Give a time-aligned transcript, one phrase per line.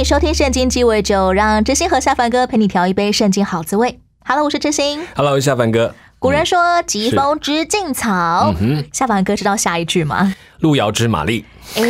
[0.00, 4.00] 你收听《圣经鸡尾酒》，让知心和下凡哥陪你调一杯圣经好滋味。
[4.24, 5.06] Hello，我是知心。
[5.14, 10.34] Hello，下凡哥，古人说“疾风知劲草”，嗯下凡哥知道下一句吗？
[10.60, 11.44] 路遥知马力，
[11.76, 11.82] 哎，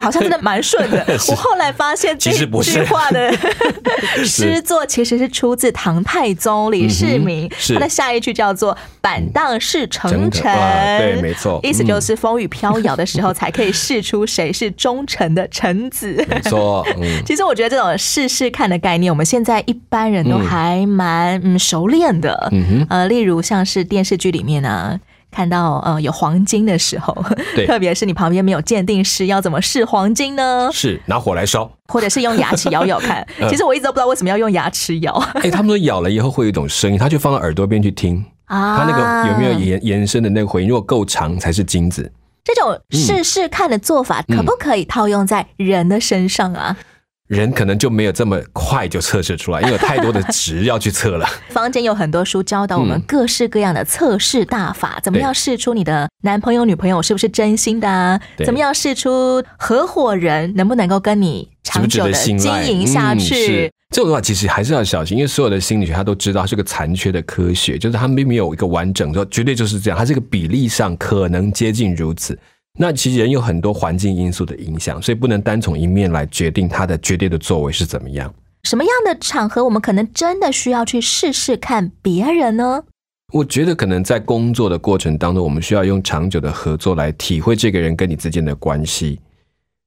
[0.00, 1.04] 好像真的蛮顺的。
[1.28, 2.46] 我后来发现这句
[2.84, 3.32] 话的
[4.24, 10.54] 诗作其实是出自唐太宗李世民嗯，他的下一句叫做“板荡是成真臣”，
[10.98, 16.24] 对没错意思就是风雨飘摇的时候才可以试出谁是忠诚的臣子。
[16.28, 22.48] 没错， 嗯，其实我觉得这种试试看的概念，我们现在一般人都还蛮嗯熟练的。
[22.52, 25.00] 嗯哼呃，例如像是电视剧里面呢。
[25.32, 27.16] 看到呃有黄金的时候，
[27.56, 30.70] 对特别是你旁边没有鉴定师，要怎么试黄金呢？
[30.72, 31.68] 是拿火来烧。
[31.88, 33.26] 或者是用牙齿咬咬看。
[33.40, 42.12] 嗯其实我一直都不知道为什么要用牙齿咬哎，他们说咬了以后会有一种声音，他就放到耳朵边去听，啊它那个有没有延延伸的那个回音，如果够长才是金子。
[42.44, 46.76] 这种试试看的做法，嗯可不可以套用在人的身上啊？
[47.32, 51.26] 人可能就没有这么快就测试出来，因为有太多的值要去测了。
[51.48, 58.20] 坊间有很多书教导我们嗯各式各样的测试大法，怎么对样试出你的男朋友、女朋友是不是真心的啊？
[58.44, 62.38] 怎么样试出合伙人能不能够跟你长久的经？
[62.66, 63.72] 营下嗯去是？
[63.90, 72.38] 这种的话，其实还是要小心，因为所有的心理学他都知道它是个残缺的科学，就是它并没有一个完整说绝对就是这样，它这个比例上可能接近如此。
[72.78, 78.32] 那其实人有很多环境因素的影响，所以不能单从一面来决定他的绝对的作为是怎么样。
[78.64, 82.84] 什么样的场合我们可能真的需要去试试看别人呢？
[83.32, 89.18] 我觉得可能在工作的过程当中，我们需要用长久的合作来体会这个人跟你之间的关系，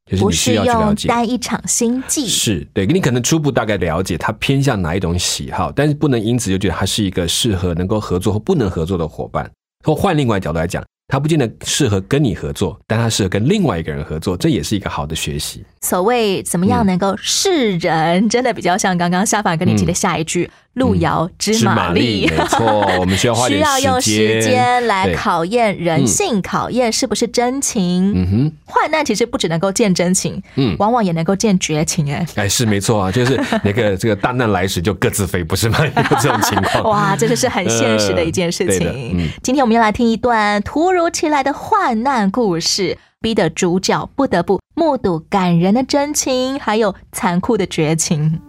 [0.10, 1.08] 就是不你需要去了解。
[1.08, 2.28] 单一场心计。
[2.28, 9.50] 是对，你可能初步大概了解他偏向哪一种喜好，但是不能因此就觉得他是一个适合能够合作或不能合作的伙伴。
[9.84, 15.64] 或换另外角度来讲，他不见得适合跟你合作，但他适合跟另外一个人合作，这也是一个好的学习。
[15.82, 22.66] 所谓怎么样能够示人，真的比较像刚刚夏凡跟你提的下一句“路遥知是马力”没错，
[23.00, 28.14] 我们 需要花需点要用时间来考验人性，考验是不是真情。
[28.16, 32.14] 嗯哼，患难其实不只能够见真情，嗯往往也能够见绝情。
[32.14, 35.80] 哎，哎，是没错啊， 就是那个这个大难来时就各自飞，不是吗？
[35.86, 36.84] 有这种情况。
[36.84, 39.30] 哇，这就是很现实的一件事情。
[39.42, 48.40] 今天我们要来听一段突如其来的患难故事，逼得主角不得不目睹感人的真情，还有残酷的绝情。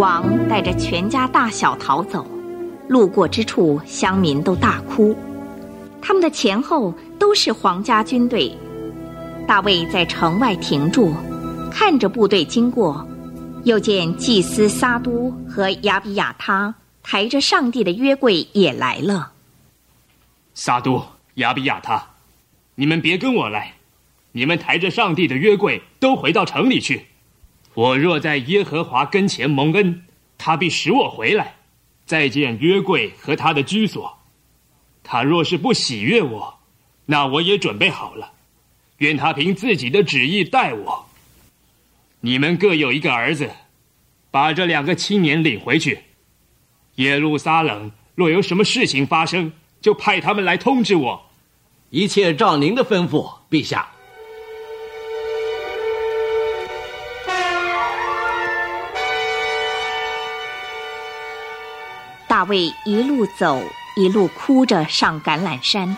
[0.00, 2.26] 王带着全家大小逃走，
[2.88, 5.14] 路过之处，乡民都大哭。
[6.00, 8.50] 他们的前后都是皇家军队。
[9.46, 11.12] 大卫在城外停住，
[11.70, 13.06] 看着部队经过，
[13.64, 19.32] 又见祭司撒都和亚比亚他抬着上帝的约柜也来了。
[20.54, 22.02] 撒都、亚比亚他，
[22.76, 23.74] 你们别跟我来，
[24.32, 27.04] 你们抬着上帝的约柜都回到城里去。
[27.80, 30.02] 我若在耶和华跟前蒙恩，
[30.36, 31.54] 他必使我回来，
[32.04, 34.18] 再见约柜和他的居所。
[35.02, 36.58] 他若是不喜悦我，
[37.06, 38.32] 那我也准备好了，
[38.98, 41.06] 愿他凭自己的旨意待我。
[42.20, 43.50] 你们各有一个儿子，
[44.30, 46.00] 把这两个青年领回去。
[46.96, 51.30] 耶路撒冷若有什么事情发生，就派他们来通知我。
[51.88, 53.88] 一切照您的吩咐，陛下。
[62.40, 63.62] 大卫一路走，
[63.96, 65.94] 一路哭着上橄榄山。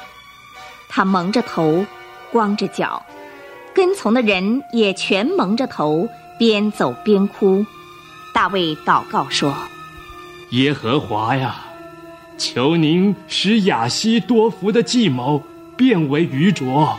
[0.89, 1.87] 他蒙着头，
[2.33, 3.07] 光着脚，
[3.73, 6.09] 跟从的人也全蒙着头，
[6.41, 7.65] 边走边哭。
[8.35, 9.55] 大卫祷告说
[10.51, 11.59] 耶和华呀，
[12.37, 15.41] 求您使亚西多福的计谋
[15.77, 16.99] 变为愚拙。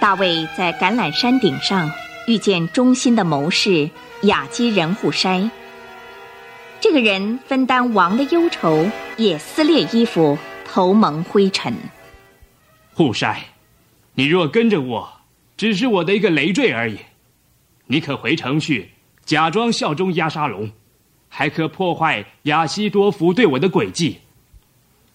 [0.00, 1.92] 大卫在橄榄山顶上
[2.28, 3.88] 遇见忠心的谋士
[4.24, 5.50] 雅基人户筛。
[6.78, 8.86] 这个人分担王的忧愁，
[9.16, 10.36] 也撕裂衣服，
[10.66, 11.74] 头蒙灰尘。
[12.92, 13.38] 护筛，
[14.12, 15.08] 你若跟着我，
[15.56, 16.98] 只是我的一个累赘而已。
[17.86, 18.90] 你可回城去，
[19.24, 20.70] 假装效忠押沙龙，
[21.30, 24.18] 还可破坏亚西多夫对我的诡计。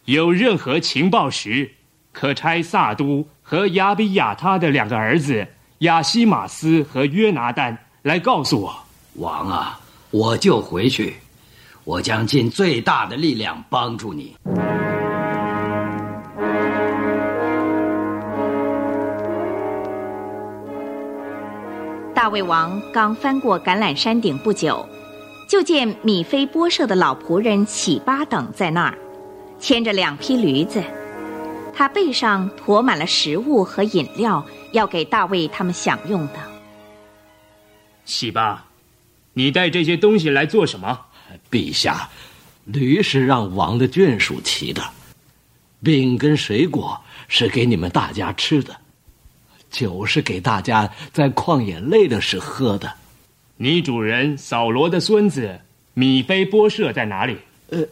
[0.05, 1.73] 有任何情报时，
[2.11, 5.49] 可差萨都和亚比亚他的两个儿子
[5.83, 8.73] 亚西马斯和约拿丹来告诉我。
[9.15, 9.79] 王啊，
[10.11, 11.15] 我就回去，
[11.83, 14.33] 我将尽最大的力量帮助你。
[22.15, 24.87] 大卫王刚翻过橄榄山顶不久，
[25.49, 28.97] 就见米菲波设的老仆人喜巴等在那儿，
[29.59, 30.81] 牵着两匹驴子，
[31.75, 36.35] 他背上驮满了食物和饮料，要给大卫他们享用的。
[38.05, 38.65] 喜巴，
[39.33, 40.99] 你带这些东西来做什么？
[41.49, 42.09] 陛下，
[42.65, 44.83] 驴是让王的眷属骑的，
[45.81, 48.75] 饼跟水果是给你们大家吃的，
[49.71, 52.93] 酒是给大家在旷野累的时喝的。
[53.57, 55.59] 你主人扫罗的孙子
[55.93, 57.37] 米菲波设在哪里？
[57.69, 57.83] 呃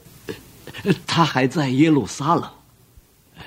[1.08, 2.50] 他还在耶路撒冷。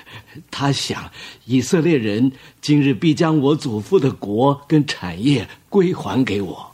[0.51, 1.11] 他想，
[1.45, 2.31] 以色列人
[2.61, 6.71] 今日必将我祖父的国跟产业归还给我。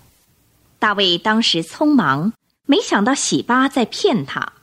[0.79, 2.33] 大卫当时匆忙，
[2.65, 4.53] 没想到喜巴在骗他。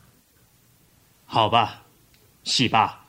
[1.24, 1.82] 好吧，
[2.42, 3.04] 喜巴，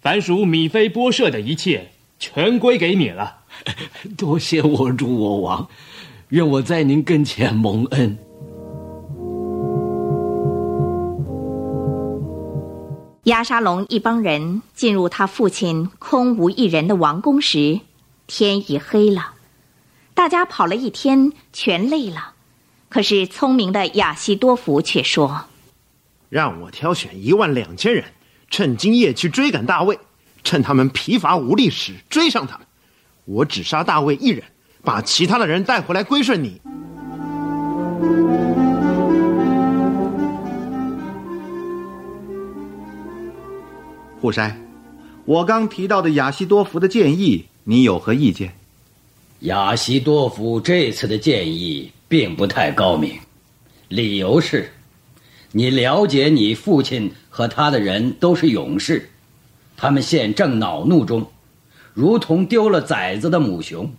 [0.00, 3.38] 凡属米菲波设的一切，全归给你了。
[4.16, 5.68] 多谢我主我王，
[6.28, 8.18] 愿我在您跟前蒙恩。
[13.26, 17.80] 亚沙龙一帮人进入他父亲空无一人的王宫时，
[18.28, 19.32] 天已黑了。
[20.14, 22.34] 大家跑了一天，全累了。
[22.88, 25.46] 可是聪明的亚西多福却说
[26.30, 28.04] ：“让我挑选一万两千人，
[28.48, 29.98] 趁今夜去追赶大卫，
[30.44, 32.64] 趁他们疲乏无力时追上他们。
[33.24, 34.44] 我只杀大卫一人，
[34.84, 36.60] 把其他的人带回来归顺你。”
[44.20, 44.50] 户筛，
[45.26, 48.54] 我刚提到的亚西多福的建议，你有何意见？
[49.40, 53.18] 亚西多夫这次的建议并不太高明，
[53.88, 54.72] 理由是，
[55.52, 59.10] 你了解你父亲和他的人都是勇士，
[59.76, 61.26] 他们现正恼怒中，
[61.92, 63.92] 如同丢了崽子的母熊。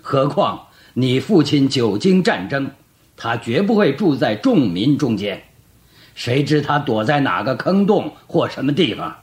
[0.00, 2.70] 何况你父亲久经战争，
[3.16, 5.42] 他绝不会住在众民中间，
[6.14, 9.16] 谁知他躲在哪个坑洞或什么地方？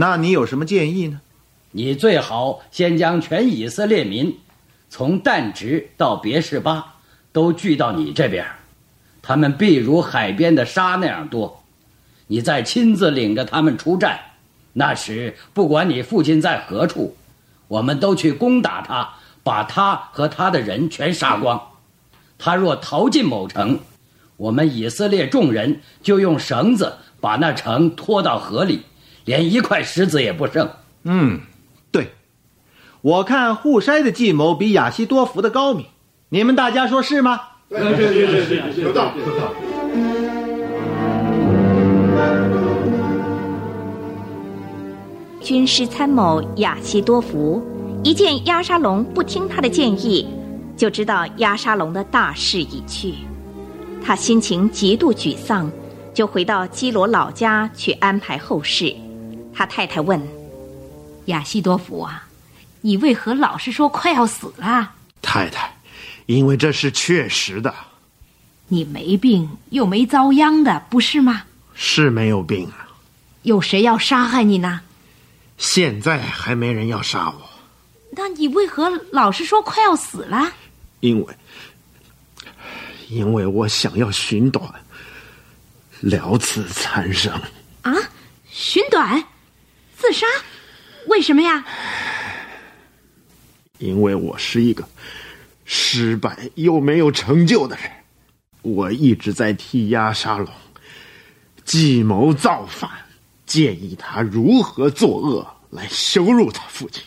[0.00, 1.20] 那你有什么建议呢？
[1.72, 4.38] 你最好先将全以色列民。
[4.88, 6.94] 从但直到别是巴，
[7.32, 8.46] 都聚到你这边，
[9.20, 11.64] 他们必如海边的沙那样多。
[12.28, 14.20] 你再亲自领着他们出战，
[14.72, 17.16] 那时不管你父亲在何处，
[17.66, 21.60] 我们都去攻打他，把他和他的人全杀光。
[22.38, 23.80] 他若逃进某城，
[24.36, 28.82] 我们以色列众人就用绳子把那城拖到河里，
[29.28, 30.70] 连一块石子也不剩。
[31.04, 31.40] 嗯。
[31.92, 32.12] 对
[33.02, 35.84] 我看户筛的计谋比亚西多福的高明，
[36.30, 37.38] 你们大家说是吗？
[37.68, 39.58] 对对对对对，有道理有道理。
[45.42, 47.62] 军师参谋亚西多福
[48.02, 50.26] 一见亚沙龙不听他的建议，
[50.74, 53.12] 就知道亚沙龙的大势已去，
[54.02, 55.70] 他心情极度沮丧，
[56.14, 58.94] 就回到基罗老家去安排后事。
[59.58, 60.22] 他太太问
[61.24, 62.28] 亚西多福啊。
[62.80, 64.92] 你为何老是说快要死了？
[65.20, 65.76] 太太，
[66.26, 67.74] 因为这是确实的。
[68.68, 71.42] 你没病又没遭殃的，不是吗？
[71.74, 72.86] 是没有病啊。
[73.42, 74.80] 有谁要杀害你呢？
[75.56, 77.50] 现在还没人要杀我。
[78.12, 80.52] 那你为何老是说快要死了？
[81.00, 81.34] 因为，
[83.08, 84.72] 因为我想要寻短，
[85.98, 87.32] 了此残生。
[87.82, 87.92] 啊，
[88.48, 89.20] 寻短，
[89.98, 90.26] 自杀？
[91.08, 91.64] 为什么呀？
[93.78, 94.88] 因为我是一个
[95.64, 97.90] 失败又没有成就的人，
[98.62, 100.48] 我一直在替亚沙龙
[101.64, 102.88] 计谋造反，
[103.44, 107.02] 建议他如何作恶来羞辱他父亲。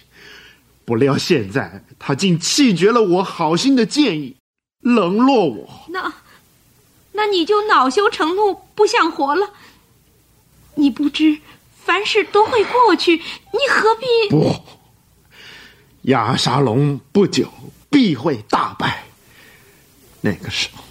[0.83, 4.36] 不料现在他竟弃绝了我好心的建议，
[4.81, 5.86] 冷落我。
[5.89, 6.13] 那，
[7.13, 9.53] 那你就恼羞成怒，不想活了？
[10.75, 11.39] 你不知
[11.83, 14.55] 凡事都会过去，你何必不？
[16.03, 17.47] 亚沙龙不久
[17.89, 19.03] 必会大败。
[20.21, 20.83] 那个时候，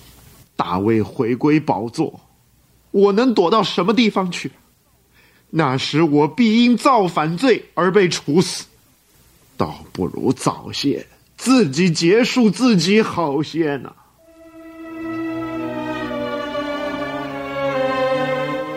[0.57, 2.21] 大卫回归宝座，
[2.91, 4.51] 我能躲到什么地方去？
[5.51, 8.67] 那时我必因造反罪而被处死，
[9.57, 11.07] 倒不如早些
[11.37, 13.93] 自己结束自己好些呢。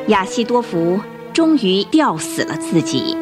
[0.08, 1.00] 亚西多福
[1.34, 3.18] 终于吊死了自己。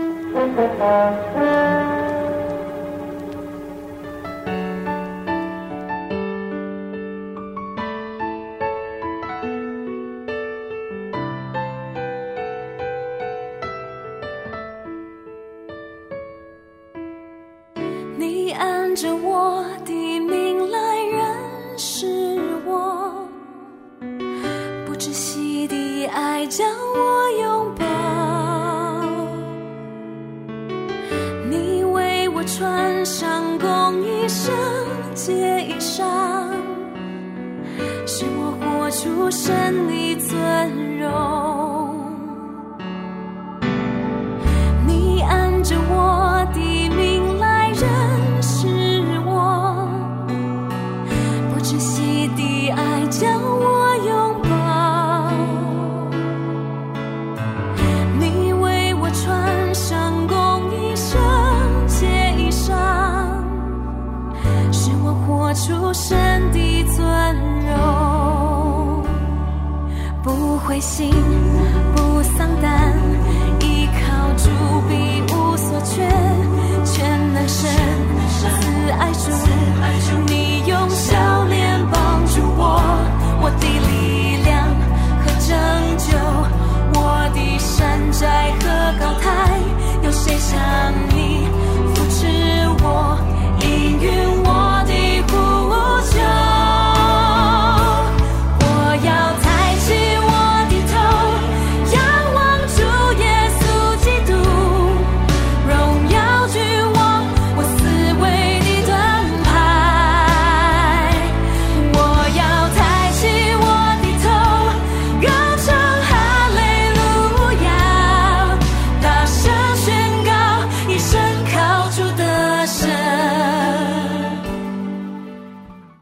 [18.17, 19.30] 你按着我
[70.23, 71.11] 不灰心，
[71.95, 72.93] 不丧胆，
[73.59, 74.49] 依靠主
[74.87, 76.07] 必无所缺，
[76.85, 77.69] 全能神
[78.29, 82.79] 慈爱主，你用笑脸帮助我，
[83.41, 84.67] 我的力量
[85.21, 85.57] 和拯
[85.97, 86.15] 救，
[86.99, 88.50] 我的山寨。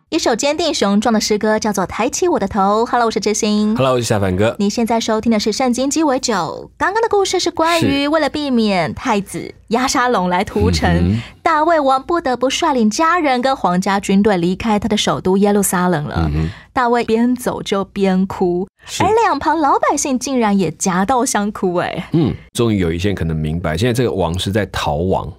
[0.10, 2.84] 一首坚定雄壮的诗歌，叫做《抬起我的头》。
[2.90, 3.76] Hello，我是知心。
[3.76, 4.56] Hello，我是夏凡哥。
[4.58, 6.34] 你现在收听的是《圣经鸡尾酒》。
[6.80, 16.28] 刚刚的故事是关于为了避免太子押沙龙来屠城，嗯大卫王不得不率领家人跟皇家军队离开他的首都耶路撒冷了。
[16.34, 18.68] 嗯大卫边走就边哭，
[19.02, 21.76] 而两旁老百姓竟然也夹道相哭。
[21.76, 25.32] 哎，嗯，终于有一些人可能明白，现在这个王是在逃亡，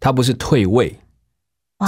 [0.00, 0.98] 他不是退位，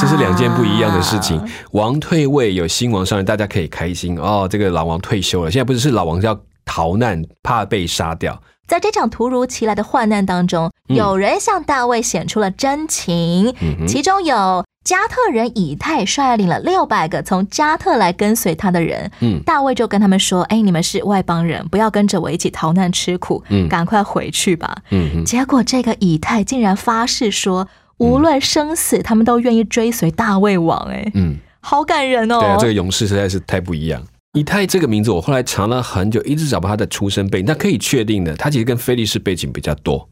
[0.00, 1.40] 这是两件不一样的事情。
[1.72, 5.50] 王退位有新王上任，大家可以开心哦，这个老王退休了。
[5.50, 8.40] 现在不是是老王要逃难，怕被杀掉。
[8.66, 19.10] 在这场突如其来的患难当中，嗯有人向大卫显出了真情，嗯其中有加特人以太率领了六百个从加特来跟随他的人。
[19.20, 24.74] 嗯大卫就跟他们说：“哎，你们是外邦人，不要跟着我一起逃难吃苦，嗯赶快回去吧。
[24.90, 27.68] 嗯，结果这个以太竟然发誓说，
[28.02, 30.78] 无论生死，他们都愿意追随大卫王。
[30.90, 32.40] 哎，嗯，好感人哦！
[32.40, 34.02] 对啊，这个勇士实在是太不一样。
[34.32, 37.46] 以太这个名字，我后来查了很久，一直找不到他的出生背景。
[37.46, 40.08] 但可以确定的，他其实跟菲利士背景比较多。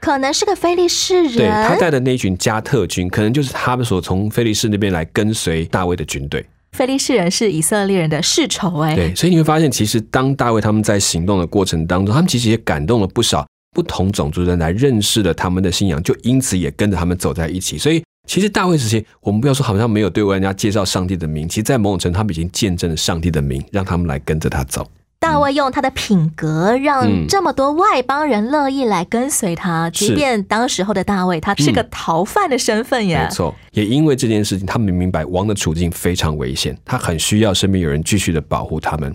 [0.00, 6.46] 可能是个菲利士人，对他带的那群加特军，可能就是他们所从菲利士那边来跟随大卫的军队。
[6.72, 8.78] 菲利士人是以色列人的世仇。
[8.80, 13.46] 哎，对，所以你会发现，其实当大卫他们在行动的过程当中，他们其实也感动了不少
[13.78, 17.78] 不同种族的人来认识了他们的信仰，就因此也跟着他们走在一起。
[17.78, 24.84] 所以，其实大卫时期，我们不要说好像没有对外人家介绍上帝的名，其实，在某种程度，他们已经见证了上帝的名，让他们来跟着他走。
[25.20, 29.88] 大卫用他的品格，让嗯这么多外邦人乐意来跟随他。
[29.90, 33.22] 即便当时候的大卫，他是个嗯逃犯的身份耶。
[33.22, 39.14] 没错，也因为这件事情，他们明白王的处境非常危险，他很需要身边有人继续的保护他们。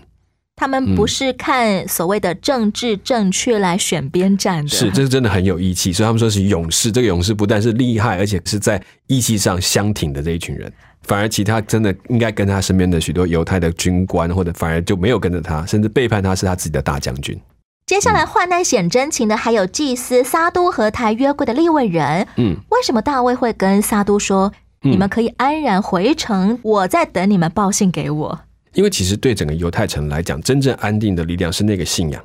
[0.56, 4.70] 他们不是看所谓的政治正确来选边站的。
[4.70, 6.92] 是，这是真的很有义气，所以他们说是勇士。
[6.92, 10.72] 这个勇士不但是厉害，而且是在义气上相挺的这一群人。
[11.02, 17.38] 反而其他真的应该跟他身边的许多犹太的军官，或者反而就没有跟着他，甚至背叛他是他自己的大将军。
[17.86, 22.26] 接下来患难显真情的还有祭司撒都和他约柜的立位人。
[22.38, 28.40] 嗯，为什么大卫会跟撒都说：“嗯你们可以安然回城，我在等你们报信给我。”
[28.74, 32.24] 因为其实对整个犹太城来讲，真正安定的力量是那个信仰，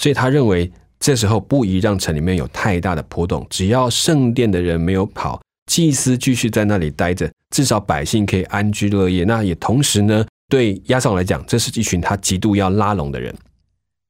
[0.00, 9.24] 所以他认为这时候不宜让城里面有太大的波动，只要圣殿的人没有跑，祭司继续在那里待着，至少百姓可以安居乐业。
[9.24, 13.34] 那也同时呢，对亚萨龙来讲，这是一群他极度要拉拢的人。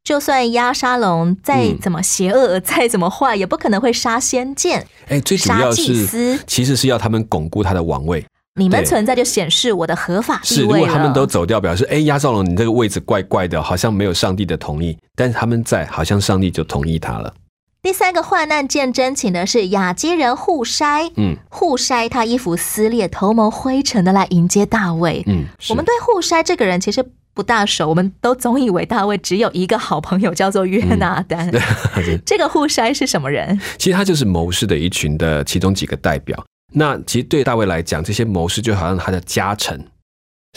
[0.05, 4.87] 就算押沙龙再怎么邪恶、再怎么坏，也不可能会杀先见。
[5.09, 8.23] 哎，最主要是其实是要他们巩固他的王位。
[8.57, 14.97] 你们存在就显示我的合法是，地位如果他们都走掉，表示哎，亚绍龙你这个位置怪怪的，好像没有上帝的同意。
[15.17, 17.35] 但是他们在，好像上帝就同意他了。
[17.83, 21.11] 第三个患难见真情的是雅基人户筛。
[21.17, 25.25] 嗯户筛他衣服撕裂、头蒙灰尘的来迎接大卫。
[25.27, 31.53] 嗯，我们对户筛这个人其实不大熟，我们都总以为大卫只有一个好朋友叫做约拿丹。
[32.01, 33.61] 是这个户筛是什么人？
[33.79, 36.43] 其实他就是谋士的一群的其中几个代表。
[36.77, 39.81] 那其实对大卫来讲，这些谋士就好像他的家臣，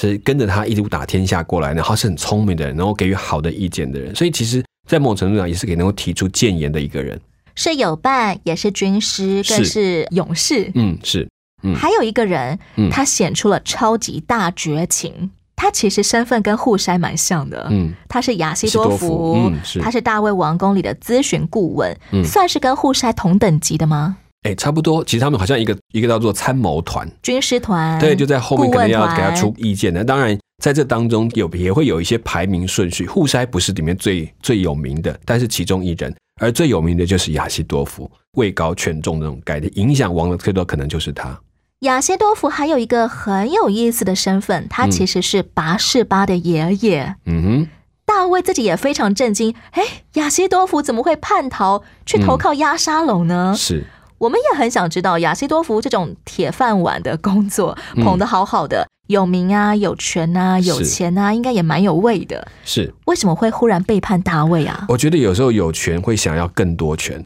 [0.02, 4.16] 是跟着他一路打天下过来，然后是很聪明的人，然后给予好的意见的人。
[4.16, 7.20] 所以其实，在某种程度上，也是给能够提出谏言的一个人。
[7.54, 10.72] 是友伴，也是军师，更是是勇士。
[10.76, 11.28] 嗯，是，
[11.64, 15.32] 嗯，还有一个人，嗯他显出了超级大绝情。
[15.56, 24.18] 他其实身份跟户筛蛮像的，嗯，他是亚西多福福，嗯是他是大卫王宫里的咨询顾问，嗯算是跟户筛同等级的吗？
[24.44, 25.04] 哎，差不多。
[25.04, 30.04] 其实他们好像一个一个叫做参谋团，军师团，对，就在后面可能要给他出意见的。
[30.04, 41.38] 当然，在这当中有也会有一些排名顺序，互筛不是里面最最有名的，但是其中一人，而最有名的就是亚西多夫，位高权重的那种概念，影响王的最多可能就是他。
[41.82, 47.16] 亚西多夫还有一个很有意思的身份，他嗯其实是拔士巴的爷爷。
[47.26, 47.68] 嗯哼，
[48.04, 53.54] 大卫自己也非常震惊，哎，亚西多夫怎么会叛逃去投靠押沙龙呢？
[53.56, 53.86] 是，
[54.18, 62.48] 我们也很想知道亚西多夫这种铁饭碗的工作嗯捧得好好的，有名啊，有权啊，有是钱啊，应该也蛮有位的。
[62.66, 62.94] 是。
[63.06, 64.86] 为什么会忽然背叛大卫啊？
[64.90, 67.24] 我觉得有时候有权会想要更多权。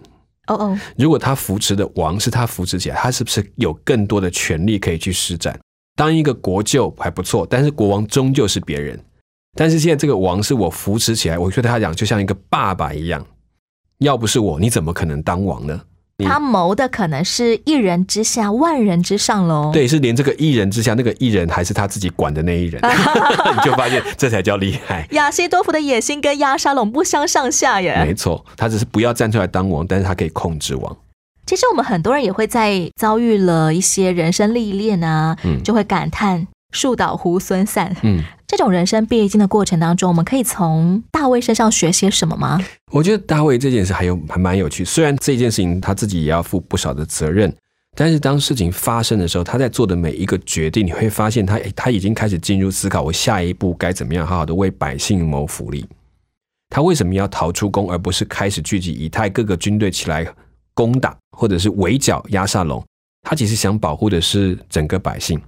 [0.48, 5.58] 哦哦，如果他扶持的王是他扶持起来，他是不是有更多的权利可以去施展？
[5.96, 9.00] 当一个国舅还不错，但是国王终究是别人。
[9.56, 13.26] 但是现在这个王是我扶持起来，我对他讲就像一个爸爸一样。
[14.00, 15.82] 要不是我，你怎么可能当王呢？
[16.22, 22.82] 你他谋的可能是一人之下，万人之上喽。，对，是连这个一人之下，那个一人还是他自己管的那一人，
[23.56, 25.08] 你就发现这才叫厉害。
[25.12, 28.04] 亚西多夫的野心跟亚沙龙不相上下耶。
[28.06, 30.98] 没错，他只是不要站出来当王，但是他可以控制王。
[31.46, 37.94] 其实我们很多人也会在遭遇了一些人生历练啊，嗯就会感叹树倒猢狲散。
[38.04, 42.60] 嗯，这种人生必经的过程当中，我们可以从大卫身上学些什么吗？
[42.92, 47.56] 我觉得大卫这件事还有还蛮有趣，虽然这件事情他自己也要负不少的责任，
[47.96, 55.86] 但是当事情发生的时候，他在做的每一个决定，你会发现他他已经开始进入思考，我下一步该怎么样好好的为百姓谋福利。
[56.70, 60.28] 他为什么要逃出宫，而不是开始聚集以太各个军队起来
[60.74, 62.84] 攻打，或者是围剿亚萨龙？
[63.22, 65.42] 他其实想保护的是整个百姓，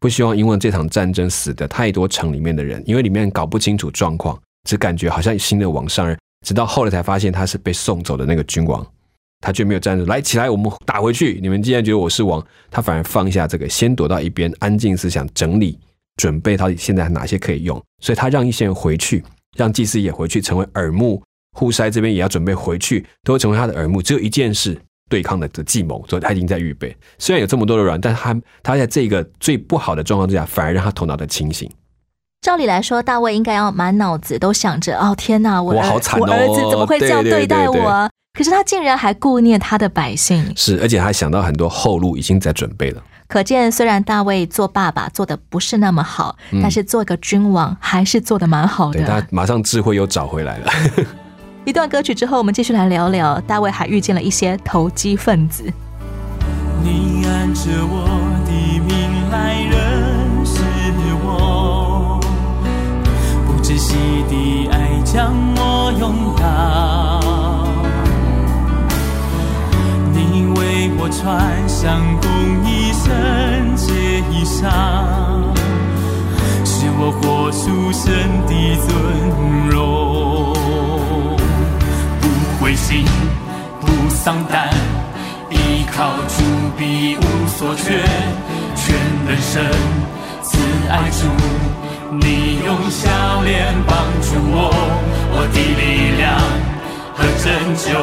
[0.00, 8.86] 不希望因为这场战争死的太多城里面的人，因为里面搞不清楚状况，只感觉好像新的王上任，直到后来才发现他是被送走的那个君王，
[9.40, 11.38] 他却没有站着来起来，我们打回去。
[11.42, 15.78] 你们既然觉得我是王，他反而放下这个，先躲到一边，安静思想，整理
[16.16, 19.24] 准备到底现在哪些可以用，所以他让一些人回去，
[19.56, 21.22] 让祭司也回去，成为耳目。
[21.56, 24.00] 户筛这边也要准备回去，都会成为他的耳目。
[24.00, 26.96] 只有一件事，对抗的的计谋，所以他已经在预备。
[27.18, 31.70] 虽然有这么多的软，但他他在这个最不好的状况之下，反而让他头脑的清醒。
[32.40, 38.08] 照理来说，大卫应该要满脑子都想着：哦，天哪，我儿我好惨哦我儿子怎么会这样对待我啊？
[38.38, 43.02] 可是他竟然还顾念他的百姓，是，而且他想到很多后路已经在准备了。
[43.26, 49.26] 可见虽然大卫做爸爸做的不是那么好，嗯但是做一个君王还是做的蛮好的他。
[49.30, 50.70] 马上智慧又找回来了。
[51.64, 55.64] 一段歌曲之后，我们继续来聊聊大卫还遇见了一些投机分子。
[56.82, 58.08] 你按着我
[58.46, 58.50] 的
[58.86, 60.62] 命来认识
[61.22, 62.18] 我，
[63.46, 63.94] 不窒息
[64.30, 64.87] 的爱
[86.78, 88.00] 必无所缺，
[88.76, 88.94] 全
[89.26, 89.66] 能神
[90.42, 90.56] 慈
[90.88, 91.26] 爱主，
[92.12, 94.70] 你用笑脸帮助我，
[95.32, 96.38] 我的力量
[97.16, 97.98] 和拯救。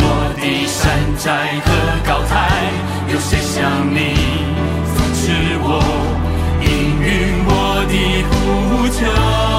[0.00, 0.02] 我
[0.36, 0.76] 的山
[1.16, 1.66] 寨和
[2.06, 2.36] 高台，
[3.10, 3.56] 有谁像
[3.90, 4.14] 你
[4.84, 5.66] 扶持我，
[6.60, 6.68] 应
[7.00, 7.06] 允
[7.46, 7.50] 我
[7.88, 7.92] 的
[8.28, 9.57] 呼求？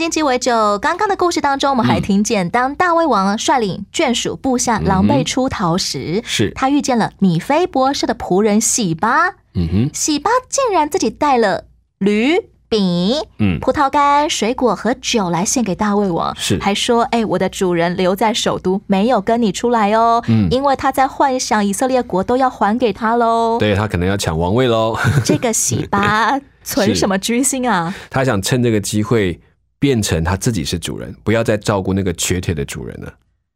[0.00, 9.28] 经鸡尾酒，刚刚的故事当中，我们还听见，当大卫王率领眷属部下狼狈出逃时，是他遇见了米菲博士的仆人喜巴。
[9.52, 11.64] 嗯哼，喜巴竟然自己带了
[11.98, 12.34] 驴
[12.70, 24.96] 饼、嗯葡萄干、水果和酒来献给大卫王，是还说：“哎，我的主人留在首都，没有跟你出来哦，嗯因为他在幻想以色列国都要还给他喽。”对他可能要抢王位喽。
[25.22, 27.94] 这个喜巴 存什么居心啊？
[28.08, 29.38] 他想趁这个机会
[29.80, 33.12] 变成他自己是主人，不要再照顾那个瘸腿的主人了。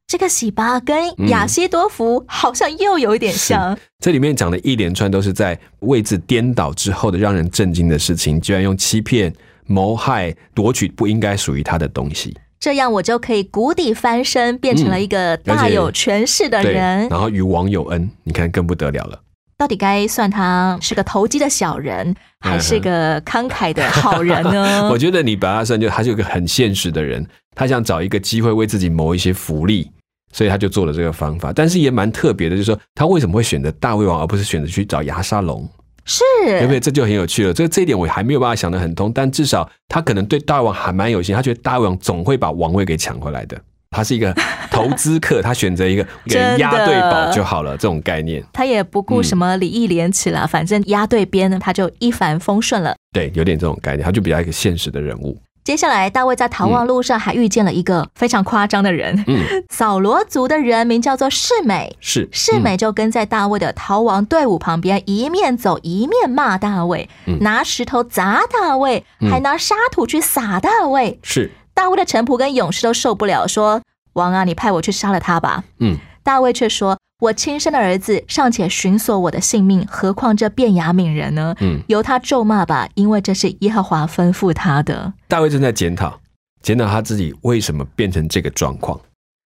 [0.06, 3.76] 这个喜巴跟亚西多福好像又有一点像。
[4.00, 9.32] 这里面讲的一连串都是在位置颠倒之后的让人震惊的事情，居然用欺骗、
[9.66, 12.36] 谋害、夺取不应该属于他的东西。
[12.60, 17.08] 这样我就可以谷底翻身，变成了一个大有权势的对，人。
[17.08, 19.20] 然后与王有恩，你看更不得了了。
[19.56, 24.88] 到底该算他是个投机的小人，还是个慷慨的好人呢？
[24.92, 29.90] 我觉得你把他算就他是一个很现实的人，他想找一个机会为自己谋一些福利，
[30.32, 31.52] 所以他就做了这个方法。
[31.52, 35.68] 但是也蛮特别的，就是说他为什么会选择大胃王，而不是选择去找牙沙龙？
[36.04, 36.78] 是，对不对？
[36.78, 37.54] 这就很有趣了。
[37.54, 43.58] 这这一点我还没有办法想得很通，但至少他可能对大胃王还蛮有心，他觉得大胃王总会把王位给抢回来的。
[43.94, 44.34] 他是一个
[44.70, 48.44] 投资客，他选择一个 人押对宝就好了，这种概念。
[48.52, 52.94] 他也不顾什么礼义廉耻啦，反正压对边呢，他就一帆风顺了。
[53.12, 55.38] 对，有点这种概念，他就比较一个现实的人物。
[55.62, 61.96] 接下来，大卫在逃亡路上还遇见了一个非常夸张的人，嗯， 扫罗族的人名叫做世美。
[62.00, 71.18] 是世美就跟在大卫的逃亡队伍旁边，一面走一面骂大卫，嗯拿石头砸大卫，嗯还拿沙土去撒大卫。
[71.22, 73.82] 是，大卫的臣仆跟勇士都受不了，说
[74.14, 81.54] ：“王啊，你派我去杀了他吧。”嗯，大卫却说：“我亲生的儿子尚且寻索我的性命，何况这便雅悯人呢？
[81.60, 85.12] 嗯由他咒骂吧，因为这是耶和华吩咐他的。
[85.28, 86.20] 大卫正在检讨，
[86.62, 88.98] 检讨他自己为什么变成这个状况。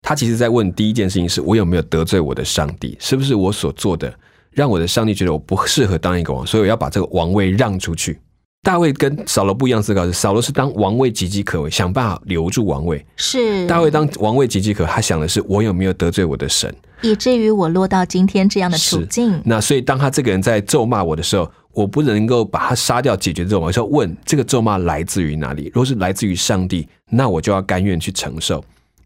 [0.02, 2.96] 他其实在问第一件事情是：我有没有得罪我的上帝？
[3.00, 4.12] 是不是我所做的
[4.50, 8.18] 让我的上帝觉得我不适合当一个王，所以我要把这个王位让出去？
[8.64, 16.74] 大卫跟扫罗不一样思考是，扫罗是当王位岌岌可危，想办法留住王位；是大卫当王位岌岌可，他想的是我有没有得罪我的神？
[17.02, 19.38] 以至于我落到今天这样的处境。
[19.44, 25.66] 那所以当他这个人在咒骂我的时候，我不能够把他杀掉解决咒骂，我是要问这个咒骂来自于哪里？
[25.66, 28.58] 如果是来自于上帝，那我就要甘愿去承受；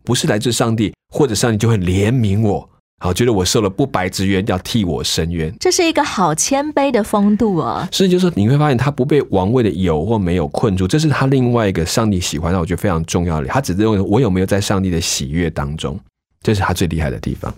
[0.05, 5.55] 不是来自上帝，或者上帝就会怜悯我，好觉得我受了不白之冤，要替我伸冤。
[5.61, 7.87] 这是一个好谦卑的风度哦。
[7.93, 13.47] 甚至就是说，你会发现他不被王位的有或没有困住，这是他另外一个上帝喜欢让，我觉得非常重要的。
[13.47, 15.99] 他只是认为我有没有在上帝的喜悦当中，
[16.43, 17.55] 这是他最厉害的地方。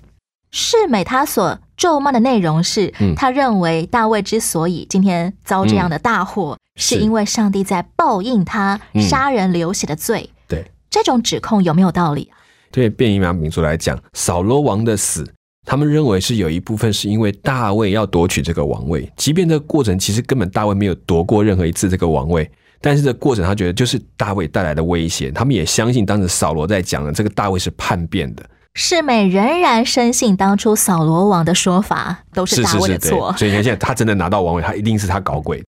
[0.50, 10.29] 世美他所咒骂的内容是，嗯他认为大卫之所以今天遭这样的大祸，是因为上帝在报应他嗯杀人流血的罪。
[10.48, 12.37] 对，这种指控有没有道理啊？
[12.70, 15.26] 对便雅悯族来讲，扫罗王的死，
[15.66, 33.35] 他们认为是有一部分是因为大卫要夺取这个王位，即便这个过程其实根本大卫没有夺过任何一次这个王位，但是这个过程他觉得就是大卫带来的威胁，他们也相信当时扫罗在讲的这个大卫是叛变的，世美仍然深信当初扫罗王的说法都是大卫的对错。
[33.37, 35.62] 所以你看现在他真的拿到王位，他一定是他搞鬼。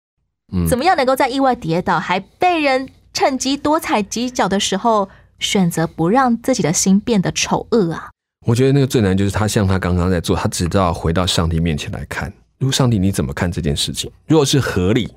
[0.51, 5.07] 嗯怎么样能够在意外跌倒，还被人趁机多踩几脚的时候，
[5.39, 8.09] 选择不让自己的心变得丑恶啊？
[8.45, 14.11] 我觉得那个最难就是他像他刚刚在做，他只知道回到上帝面前来看，如果上帝你怎么看这件事情？
[14.27, 15.11] 如果是合理，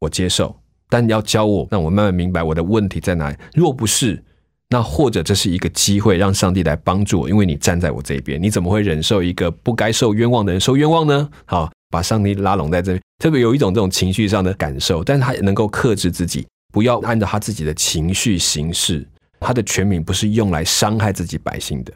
[0.00, 0.54] 我接受，
[0.88, 3.36] 但你要教我，让我慢慢明白我的问题在哪里。
[3.54, 4.22] 如果不是，
[4.68, 11.28] 那或者这是一个机会，让上帝来帮助我，因为你站在我这边，你怎么会忍受一个不该受冤枉的人受冤枉呢？
[11.46, 19.06] 好，把上帝拉拢在这边，特别有一种这种情绪上的感受，但是他也能够克制自己，不要按照他自己的情绪行事。
[19.46, 21.92] 他的权柄不是用来伤害自己百姓的。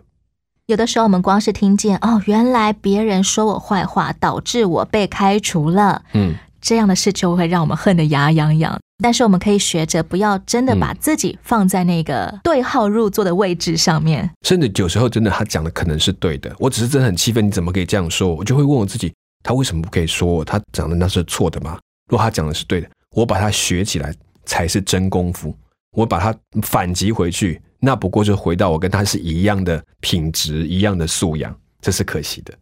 [0.66, 8.78] 有的时候我们光是听见哦，原来别人说我坏话，导致我被开除了，嗯，这样的事就会让我们恨得牙痒痒。
[9.02, 14.30] 但是我们可以学着不要真的把自己放在那个对号入座的位置上面。
[14.46, 18.36] 甚至有时候真的他讲的可能是对的，我只是真的很气愤，你怎么可以这样说我？
[18.36, 20.44] 我就会问我自己，他为什么不可以说我？
[20.44, 21.76] 他讲的那是错的吗？
[22.08, 25.52] 如果他讲的是对的，我把它学起来才是真功夫。
[25.92, 32.54] 我把它反击回去，那不过就回到我跟他是一样的品质、一样的素养，这是可惜的。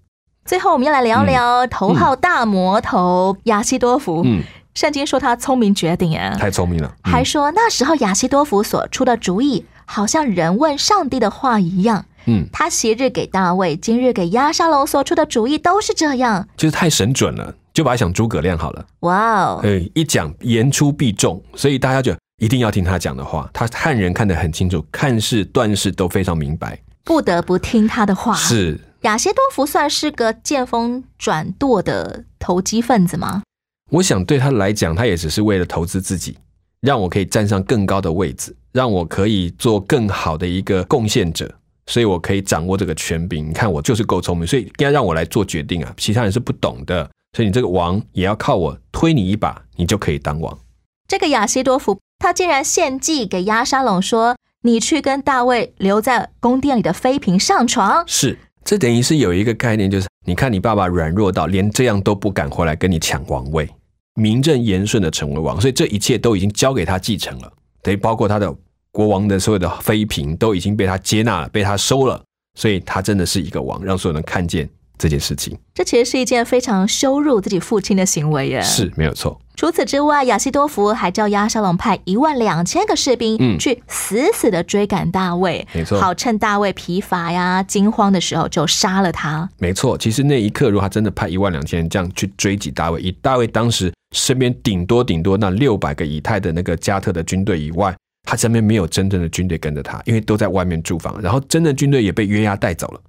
[0.45, 4.23] 最后，我们要来聊聊头号大魔头亚西多福。
[4.25, 4.43] 嗯，
[4.75, 6.89] 圣经说他聪明绝顶啊，太聪明了。
[7.05, 12.07] 嗯还说那时候亚西多福所出的主意，好像人问上帝的话一样。
[12.27, 16.47] 嗯，他昔日给大卫，今日给亚沙龙所出的主意都是这样。
[16.57, 18.87] 就是太神准了，就把它想诸葛亮好了。
[19.01, 19.61] 哇哦！
[19.65, 23.49] 哎，一讲言出必中，所以大家觉得一定要听他讲的话。
[23.53, 26.81] 他看人看得很清楚，看事断事都非常明白。
[27.05, 28.35] 不得不听他的话。
[28.35, 33.43] 是亚西多福算是个见风转舵的投机分子吗？
[33.91, 36.37] 我想对他来讲，他也只是为了投资自己，
[36.81, 41.51] 让我可以站上更高的位置，让我可以做更好的一个贡献者，
[41.87, 43.49] 所以我可以掌握这个权柄。
[43.49, 45.95] 你看我就是够聪明，所以应该让我来做决定啊！
[45.97, 50.59] 其他人是不懂的，所以你这个王也要靠我推你一把，你就可以当王。
[51.07, 63.69] 这个亚西多福他竟然献计给亚沙龙说：“你去跟大卫留在宫殿里的妃嫔上床。”是，这等于是有一个概念，就是你看你爸爸软弱到连这样都不敢回来跟你抢王位，
[64.15, 67.53] 名正言顺的成为王，所以这一切都已经交给他继承了，
[67.83, 68.53] 等于包括他的
[68.91, 72.21] 国王的所有的妃嫔都已经被他接纳了，被他收了，
[72.59, 75.57] 所以他真的是一个王，让所有人看见这件事情。
[75.73, 78.61] 这其实是一件非常羞辱自己父亲的行为耶。
[78.61, 79.41] 是没有错。
[79.59, 89.51] 除此之外，亚西多福还叫亚沙龙派一万两千个士兵嗯去死死的追赶大卫，没错好趁大卫疲乏呀、惊慌的时候就杀了他。
[89.59, 97.93] 没错，其实那一刻，如果他真的派一万两千人这样去追击大卫，以大卫当时身边顶多顶多那六百个以太的那个加特的军队以外，
[98.29, 103.01] 他身边没有真正的军队跟着他，因为都在外面驻防，然后真的军队也被约押带走了。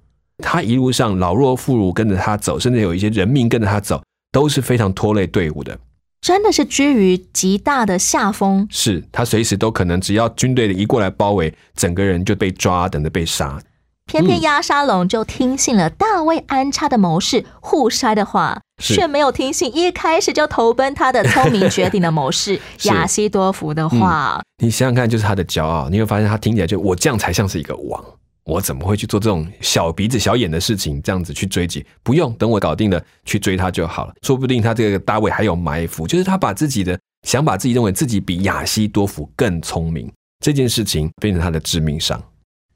[0.42, 5.78] 他一路上老弱妇孺跟着他走，甚至有一些人民跟着他走，都是非常拖累队伍的。
[6.20, 8.66] 真的是居于极大的下风。
[8.70, 13.60] 是他随时都可能，只要军队一过来包围，整个人就被抓，等着被杀。
[14.06, 24.42] 偏偏亚沙龙就听信了大卫安插的谋士互筛的话，却没有听信一开始就投奔他的聪明绝顶的谋士 是亚西多福的话。
[24.60, 28.04] 你想想看，就是他的骄傲，你会发现他听起来就我这样才像是一个王，
[28.44, 31.00] 我怎么会去做这种小鼻子小眼的事情？
[31.02, 34.14] 这样子去追击，不用等我搞定了去追他就好了。
[34.22, 40.10] 说不定他这个大卫还有埋伏，就是他把自己的想把自己认为自己比亚西多夫更聪明
[40.44, 42.20] 这件事情变成他的致命伤。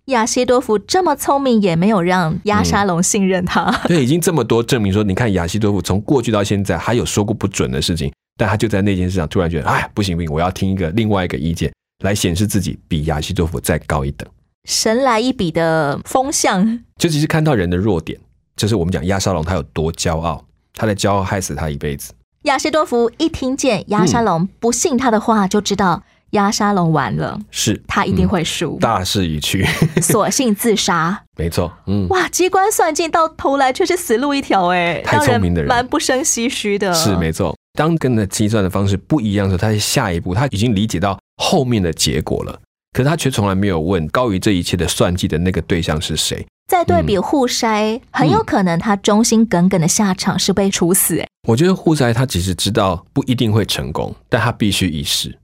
[0.07, 3.73] 亚西多夫这么聪明，也没有让亚沙龙信任他。
[3.89, 11.73] 对，已经这么多证明说，你看亚西多夫从过去到现在，还有说过不准的事情，但他就在那件事上突然觉得，哎，不行不行，我要听一个另外一个意见，
[12.05, 14.29] 来显示自己比亚西多夫再高一等。
[14.65, 18.19] 神来一笔的风向，就只是看到人的弱点，
[18.57, 22.13] 就是我们讲亚沙龙他有多骄傲，他的骄傲害死他一辈子。
[22.43, 29.67] 亚西多夫一听见亚沙龙不信他的话，就知道亚沙龙完了，是他一定会输，大势已去，
[30.03, 31.23] 索性自杀。
[31.37, 36.93] 没错，嗯，哇，机关算尽，到头来却是死路一条，哎，太聪明的人让蛮不生唏嘘的。
[36.93, 37.55] 是没错。
[37.79, 42.61] 当跟的计算的方式不一样的时候，他下一步他已经理解到后面的结果了，
[42.95, 46.47] 可是他却从来没有问高于这一切的算计的那个对象是谁。
[46.69, 51.19] 再对比户筛，很有可能他忠心耿耿的下场是被处死。
[51.19, 55.37] 哎，我觉得户筛他其实知道不一定会成功，但他必须一试，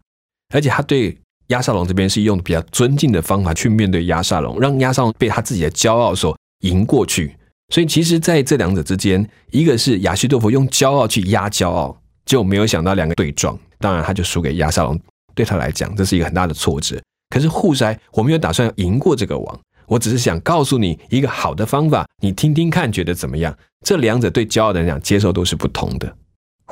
[0.55, 7.37] 而且他对亚沙龙这边是用比较尊敬的方法去面对亚沙龙，让亚沙龙被他自己的骄傲所赢过去。
[7.75, 14.99] 所以其实在这两者之间，一个是亚西多夫用骄傲去压骄傲，结果没有想到两个对撞，当然他就输给亚沙龙。
[15.35, 17.01] 对他来讲，这是一个很大的挫折。
[17.31, 23.57] 可是互筛，我没有打算要赢过这个王，我只是想告诉你一个好的方法，你听听看，觉得怎么样？
[23.87, 26.17] 这两者对骄傲的人讲接受都是不同的。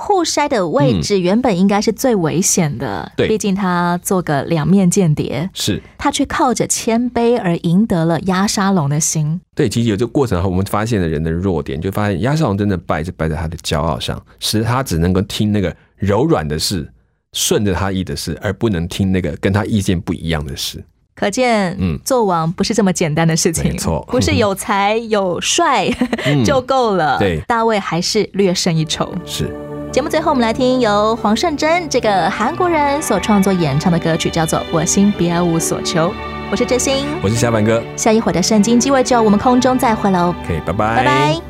[0.01, 9.40] 互筛的位置原本应该是最危险的，嗯对毕竟他做个两面间谍，是他却靠着谦卑而赢得了压沙龙的心。
[9.57, 16.88] 对，其实有这个过程后，我们发现了人的弱点，就发现压沙龙真的败是败在他的骄傲上，使他只能够听那个柔软的事，
[17.33, 20.85] 顺着他意的事，而不能听那个跟他意见不一样的事。
[21.14, 21.99] 可见，嗯。
[22.05, 24.07] 做王不是这么简单的事情，没错。
[24.11, 25.88] 不是有才有帅
[26.25, 26.43] 嗯。
[26.47, 27.19] 就够了。
[27.19, 27.41] 对。
[27.47, 29.12] 大卫还是略胜一筹。
[29.27, 29.51] 是。
[29.91, 36.09] 节目最后，我们来听由黄圣珍这个韩国人所创作演唱的歌曲，叫做《我心别无所求》。
[36.51, 41.41] 我是真心，我是小板哥，下一会儿的圣经鸡尾酒，我们空中再会喽，可以，拜拜，拜拜。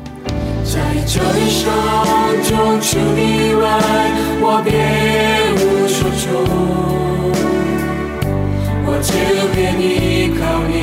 [0.65, 1.71] 在这一生
[2.43, 3.79] 中，除你外，
[4.41, 5.48] 我别
[6.17, 6.27] 中，
[8.85, 9.07] 我只
[9.55, 9.83] 愿依
[10.39, 10.73] 靠你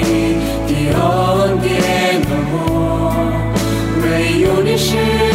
[0.66, 1.66] 的恩典
[2.26, 2.30] 和，
[4.02, 4.04] 唯
[4.40, 5.25] 有你。